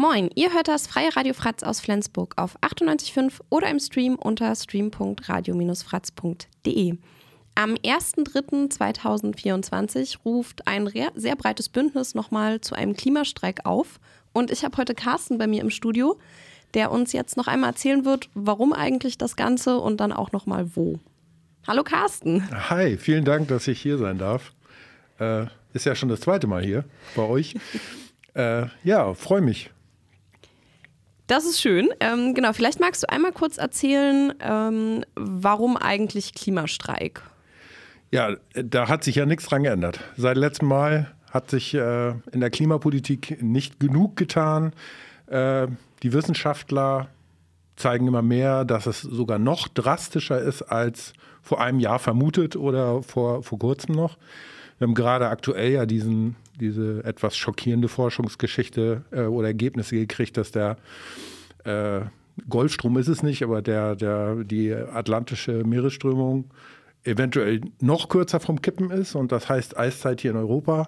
[0.00, 4.54] Moin, ihr hört das Freie Radio Fratz aus Flensburg auf 98.5 oder im Stream unter
[4.54, 6.94] stream.radio-fratz.de.
[7.56, 13.98] Am 1.3.2024 ruft ein sehr breites Bündnis nochmal zu einem Klimastreik auf.
[14.32, 16.16] Und ich habe heute Carsten bei mir im Studio,
[16.74, 20.76] der uns jetzt noch einmal erzählen wird, warum eigentlich das Ganze und dann auch nochmal
[20.76, 21.00] wo.
[21.66, 22.48] Hallo Carsten.
[22.70, 24.52] Hi, vielen Dank, dass ich hier sein darf.
[25.18, 26.84] Äh, ist ja schon das zweite Mal hier
[27.16, 27.56] bei euch.
[28.34, 29.72] äh, ja, freue mich.
[31.28, 31.90] Das ist schön.
[32.00, 37.20] Ähm, genau, vielleicht magst du einmal kurz erzählen, ähm, warum eigentlich Klimastreik?
[38.10, 40.00] Ja, da hat sich ja nichts dran geändert.
[40.16, 44.72] Seit letztem Mal hat sich äh, in der Klimapolitik nicht genug getan.
[45.26, 45.68] Äh,
[46.02, 47.08] die Wissenschaftler
[47.76, 53.02] zeigen immer mehr, dass es sogar noch drastischer ist als vor einem Jahr vermutet oder
[53.02, 54.16] vor, vor kurzem noch.
[54.78, 60.52] Wir haben gerade aktuell ja diesen, diese etwas schockierende Forschungsgeschichte äh, oder Ergebnisse gekriegt, dass
[60.52, 60.76] der
[61.64, 62.00] äh,
[62.48, 66.50] Golfstrom ist es nicht, aber der, der, die atlantische Meeresströmung
[67.04, 70.86] eventuell noch kürzer vom Kippen ist und das heißt Eiszeit hier in Europa.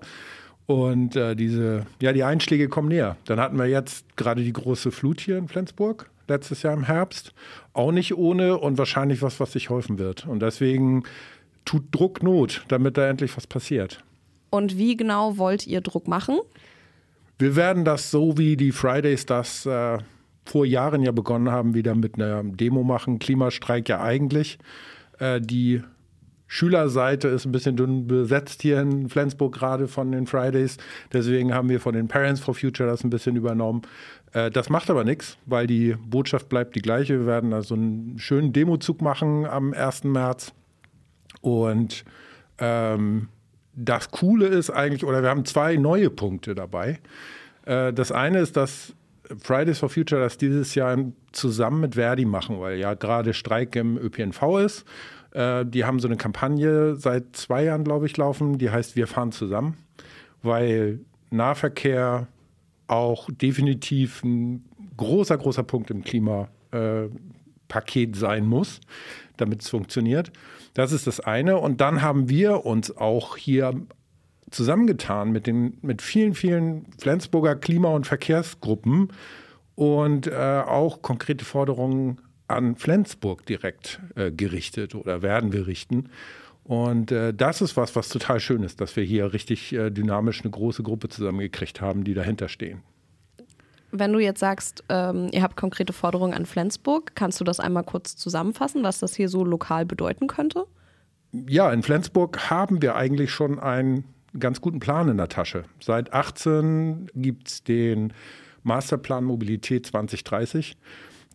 [0.67, 3.17] Und äh, diese, ja, die Einschläge kommen näher.
[3.25, 7.33] Dann hatten wir jetzt gerade die große Flut hier in Flensburg, letztes Jahr im Herbst.
[7.72, 10.27] Auch nicht ohne und wahrscheinlich was, was sich häufen wird.
[10.28, 11.03] Und deswegen
[11.64, 14.03] tut Druck Not, damit da endlich was passiert.
[14.50, 16.39] Und wie genau wollt ihr Druck machen?
[17.39, 19.98] Wir werden das so, wie die Fridays das äh,
[20.44, 23.19] vor Jahren ja begonnen haben, wieder mit einer Demo machen.
[23.19, 24.58] Klimastreik ja eigentlich.
[25.19, 25.83] Äh, die
[26.53, 30.78] Schülerseite ist ein bisschen dünn besetzt hier in Flensburg gerade von den Fridays.
[31.12, 33.83] Deswegen haben wir von den Parents for Future das ein bisschen übernommen.
[34.33, 37.20] Äh, das macht aber nichts, weil die Botschaft bleibt die gleiche.
[37.20, 40.05] Wir werden also einen schönen Demozug machen am 1.
[40.05, 40.53] März.
[41.41, 42.05] Und
[42.59, 43.29] ähm,
[43.75, 47.01] das Coole ist eigentlich, oder wir haben zwei neue Punkte dabei.
[47.65, 48.95] Äh, das eine ist, dass
[49.39, 50.97] Fridays for Future das dieses Jahr
[51.33, 54.85] zusammen mit Verdi machen, weil ja gerade Streik im ÖPNV ist.
[55.33, 59.06] Äh, die haben so eine Kampagne seit zwei Jahren, glaube ich, laufen, die heißt Wir
[59.06, 59.77] fahren zusammen,
[60.43, 61.00] weil
[61.31, 62.27] Nahverkehr
[62.89, 64.65] auch definitiv ein
[64.97, 67.09] großer, großer Punkt im Klimapaket äh,
[68.16, 68.81] sein muss,
[69.36, 70.31] damit es funktioniert.
[70.75, 71.56] Das ist das eine.
[71.56, 73.75] Und dann haben wir uns auch hier
[74.50, 79.12] zusammengetan mit, den, mit vielen, vielen Flensburger Klima- und Verkehrsgruppen
[79.75, 86.10] und äh, auch konkrete Forderungen an Flensburg direkt äh, gerichtet oder werden wir richten.
[86.64, 90.42] Und äh, das ist was, was total schön ist, dass wir hier richtig äh, dynamisch
[90.42, 92.82] eine große Gruppe zusammengekriegt haben, die dahinter stehen.
[93.93, 97.84] Wenn du jetzt sagst, ähm, ihr habt konkrete Forderungen an Flensburg, kannst du das einmal
[97.84, 100.67] kurz zusammenfassen, was das hier so lokal bedeuten könnte?
[101.33, 104.05] Ja, in Flensburg haben wir eigentlich schon einen
[104.39, 105.65] ganz guten Plan in der Tasche.
[105.81, 108.12] Seit 18 gibt es den
[108.62, 110.77] Masterplan Mobilität 2030.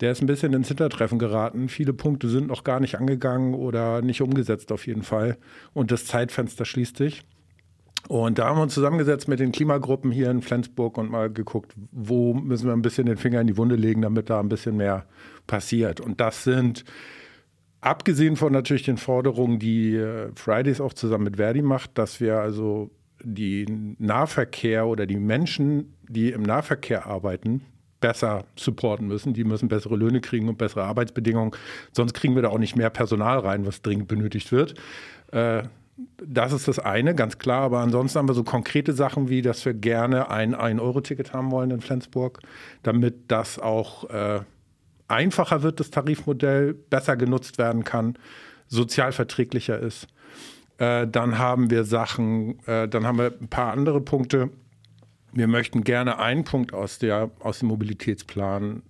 [0.00, 1.68] Der ist ein bisschen ins Hintertreffen geraten.
[1.68, 5.38] Viele Punkte sind noch gar nicht angegangen oder nicht umgesetzt auf jeden Fall.
[5.72, 7.22] Und das Zeitfenster schließt sich.
[8.08, 11.74] Und da haben wir uns zusammengesetzt mit den Klimagruppen hier in Flensburg und mal geguckt,
[11.90, 14.76] wo müssen wir ein bisschen den Finger in die Wunde legen, damit da ein bisschen
[14.76, 15.06] mehr
[15.46, 16.00] passiert.
[16.00, 16.84] Und das sind,
[17.80, 22.38] abgesehen von natürlich den Forderungen, die äh, Fridays auch zusammen mit Verdi macht, dass wir
[22.38, 22.90] also
[23.22, 23.66] die
[23.98, 27.62] Nahverkehr oder die Menschen, die im Nahverkehr arbeiten,
[28.00, 29.32] besser supporten müssen.
[29.32, 31.52] Die müssen bessere Löhne kriegen und bessere Arbeitsbedingungen.
[31.92, 34.74] Sonst kriegen wir da auch nicht mehr Personal rein, was dringend benötigt wird.
[35.32, 35.64] Äh,
[36.18, 37.62] das ist das eine, ganz klar.
[37.62, 41.70] Aber ansonsten haben wir so konkrete Sachen wie, dass wir gerne ein 1-Euro-Ticket haben wollen
[41.70, 42.40] in Flensburg,
[42.82, 44.40] damit das auch äh,
[45.08, 48.18] einfacher wird, das Tarifmodell, besser genutzt werden kann,
[48.68, 50.08] sozial verträglicher ist.
[50.78, 54.50] Äh, dann haben wir Sachen, äh, dann haben wir ein paar andere Punkte.
[55.32, 58.82] Wir möchten gerne einen Punkt aus, der, aus dem Mobilitätsplan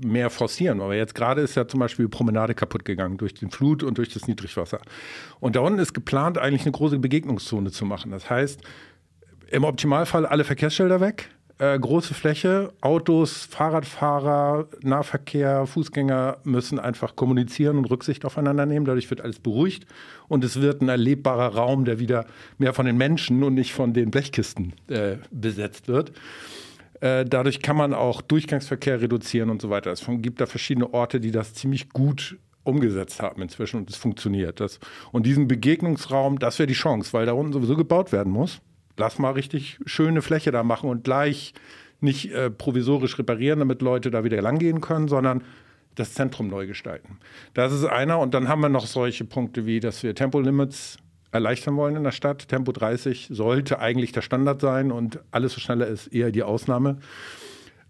[0.00, 0.80] mehr forcieren.
[0.80, 3.98] Aber jetzt gerade ist ja zum Beispiel die Promenade kaputt gegangen durch den Flut und
[3.98, 4.80] durch das Niedrigwasser.
[5.40, 8.10] Und da unten ist geplant, eigentlich eine große Begegnungszone zu machen.
[8.10, 8.60] Das heißt,
[9.50, 17.78] im Optimalfall alle Verkehrsschilder weg, äh, große Fläche, Autos, Fahrradfahrer, Nahverkehr, Fußgänger müssen einfach kommunizieren
[17.78, 18.84] und Rücksicht aufeinander nehmen.
[18.86, 19.86] Dadurch wird alles beruhigt
[20.26, 22.26] und es wird ein erlebbarer Raum, der wieder
[22.58, 26.12] mehr von den Menschen und nicht von den Blechkisten äh, besetzt wird.
[27.02, 29.90] Äh, dadurch kann man auch Durchgangsverkehr reduzieren und so weiter.
[29.90, 34.60] Es gibt da verschiedene Orte, die das ziemlich gut umgesetzt haben inzwischen und es funktioniert.
[34.60, 34.78] Das,
[35.10, 38.60] und diesen Begegnungsraum, das wäre die Chance, weil da unten sowieso gebaut werden muss.
[38.96, 41.54] Lass mal richtig schöne Fläche da machen und gleich
[42.00, 45.42] nicht äh, provisorisch reparieren, damit Leute da wieder langgehen können, sondern
[45.96, 47.18] das Zentrum neu gestalten.
[47.52, 48.20] Das ist einer.
[48.20, 50.98] Und dann haben wir noch solche Punkte wie, dass wir Tempolimits
[51.32, 52.48] erleichtern wollen in der Stadt.
[52.48, 56.98] Tempo 30 sollte eigentlich der Standard sein und alles, was schneller ist, eher die Ausnahme.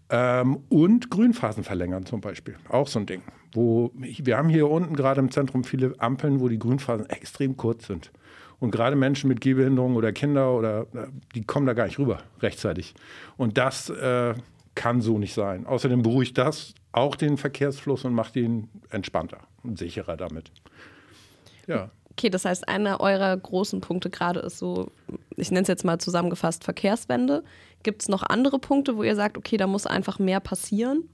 [0.09, 2.55] Ähm, und Grünphasen verlängern zum Beispiel.
[2.69, 3.21] Auch so ein Ding.
[3.51, 7.87] Wo wir haben hier unten gerade im Zentrum viele Ampeln, wo die Grünphasen extrem kurz
[7.87, 8.11] sind.
[8.59, 12.19] Und gerade Menschen mit Gehbehinderung oder Kinder oder äh, die kommen da gar nicht rüber
[12.41, 12.93] rechtzeitig.
[13.35, 14.35] Und das äh,
[14.75, 15.65] kann so nicht sein.
[15.65, 20.51] Außerdem beruhigt das auch den Verkehrsfluss und macht ihn entspannter und sicherer damit.
[21.67, 21.89] Ja.
[22.15, 24.91] Okay, das heißt, einer eurer großen Punkte gerade ist so,
[25.35, 27.43] ich nenne es jetzt mal zusammengefasst, Verkehrswende.
[27.81, 31.09] Gibt es noch andere Punkte, wo ihr sagt, okay, da muss einfach mehr passieren?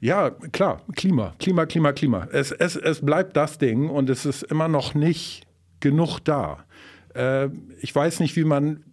[0.00, 2.28] Ja, klar, Klima, Klima, Klima, Klima.
[2.30, 5.46] Es, es, es bleibt das Ding und es ist immer noch nicht
[5.80, 6.64] genug da.
[7.14, 7.48] Äh,
[7.80, 8.84] ich weiß nicht, wie man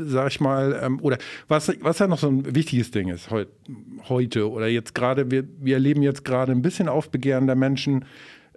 [0.00, 3.48] sag ich mal, ähm, oder was, was ja noch so ein wichtiges Ding ist heut,
[4.08, 8.04] heute oder jetzt gerade, wir, wir erleben jetzt gerade ein bisschen Aufbegehren der Menschen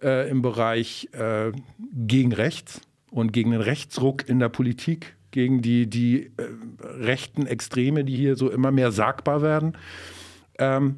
[0.01, 1.51] äh, im Bereich äh,
[1.94, 6.44] gegen rechts und gegen den Rechtsruck in der Politik, gegen die, die äh,
[6.83, 9.77] rechten Extreme, die hier so immer mehr sagbar werden.
[10.57, 10.98] Ähm,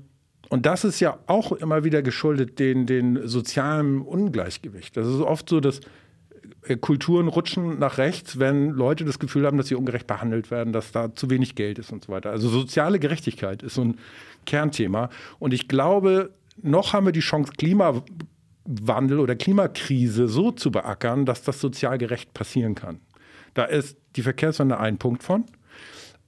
[0.50, 4.96] und das ist ja auch immer wieder geschuldet den, den sozialen Ungleichgewicht.
[4.96, 5.82] Das ist oft so, dass
[6.68, 10.74] äh, Kulturen rutschen nach rechts, wenn Leute das Gefühl haben, dass sie ungerecht behandelt werden,
[10.74, 12.30] dass da zu wenig Geld ist und so weiter.
[12.30, 13.98] Also soziale Gerechtigkeit ist so ein
[14.46, 15.10] Kernthema.
[15.40, 17.52] Und ich glaube, noch haben wir die Chance,
[18.65, 23.00] Klimawandel oder Klimakrise so zu beackern, dass das sozial gerecht passieren kann.
[23.54, 25.45] Da ist die Verkehrswende ein Punkt von.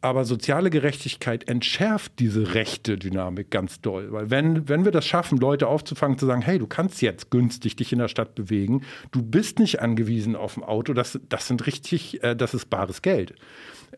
[0.02, 4.12] Aber soziale Gerechtigkeit entschärft diese rechte Dynamik ganz doll.
[4.12, 7.76] Weil wenn, wenn wir das schaffen, Leute aufzufangen, zu sagen, hey, du kannst jetzt günstig
[7.76, 11.66] dich in der Stadt bewegen, du bist nicht angewiesen auf ein Auto, das, das sind
[11.66, 13.34] richtig, äh, das ist bares Geld.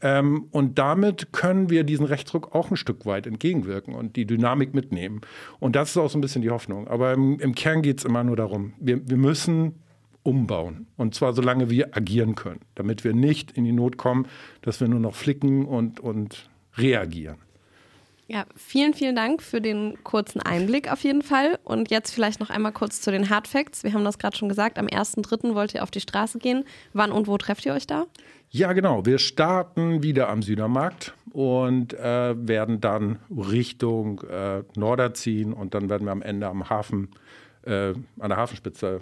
[0.02, 4.74] Ähm, und damit können wir diesen Rechtsdruck auch ein Stück weit entgegenwirken und die Dynamik
[4.74, 5.22] mitnehmen.
[5.60, 6.88] Und das ist auch so ein bisschen die Hoffnung.
[6.88, 9.82] Aber im, im Kern geht es immer nur darum, wir, wir müssen
[10.28, 10.88] umbauen.
[10.98, 14.28] Und zwar solange wir agieren können, damit wir nicht in die Not kommen,
[14.62, 17.38] dass wir nur noch flicken und, und reagieren.
[18.28, 21.58] Ja, vielen, vielen Dank für den kurzen Einblick auf jeden Fall.
[21.64, 23.86] Und jetzt vielleicht noch einmal kurz zu den Hard Facts.
[23.86, 25.56] Wir haben das gerade schon gesagt, am 1.3.
[25.56, 26.66] wollt ihr auf die Straße gehen.
[26.92, 28.06] Wann und wo trefft ihr euch da?
[28.50, 29.06] Ja, genau.
[29.06, 35.90] Wir starten wieder am Südermarkt und äh, werden dann Richtung äh, Norder ziehen und dann
[35.90, 37.12] werden wir am Ende am Hafen,
[37.64, 39.00] äh, an der Hafenspitze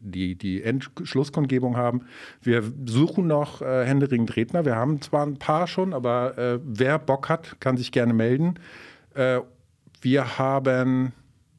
[0.00, 2.02] die, die Endschlusskundgebung haben.
[2.40, 4.64] Wir suchen noch äh, händeringend Redner.
[4.64, 8.54] Wir haben zwar ein paar schon, aber äh, wer Bock hat, kann sich gerne melden.
[9.14, 9.40] Äh,
[10.00, 11.12] wir haben,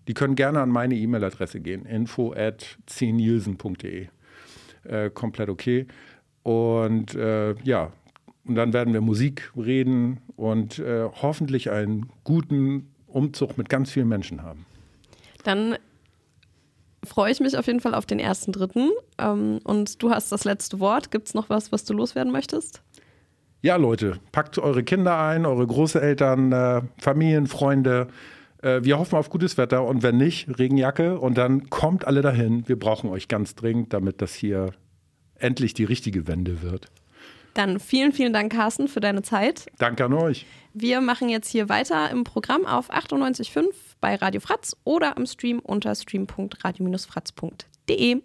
[0.07, 4.07] die können gerne an meine E-Mail-Adresse gehen, info at cnielsen.de.
[4.83, 5.87] Äh, komplett okay.
[6.43, 7.91] Und äh, ja,
[8.45, 14.07] und dann werden wir Musik reden und äh, hoffentlich einen guten Umzug mit ganz vielen
[14.07, 14.65] Menschen haben.
[15.43, 15.77] Dann
[17.07, 18.92] freue ich mich auf jeden Fall auf den ersten Dritten.
[19.18, 21.12] Ähm, und du hast das letzte Wort.
[21.12, 22.81] Gibt es noch was, was du loswerden möchtest?
[23.62, 28.07] Ja, Leute, packt eure Kinder ein, eure Großeltern, äh, Familien, Freunde.
[28.62, 32.68] Äh, wir hoffen auf gutes Wetter und wenn nicht, Regenjacke und dann kommt alle dahin.
[32.68, 34.71] Wir brauchen euch ganz dringend, damit das hier
[35.39, 36.88] endlich die richtige Wende wird.
[37.53, 39.65] Dann vielen, vielen Dank, Carsten, für deine Zeit.
[39.80, 40.45] Danke an euch.
[40.79, 43.65] Wir machen jetzt hier weiter im Programm auf 98.5
[44.00, 48.21] bei Radio Fratz oder am Stream unter stream.radio-fratz.de.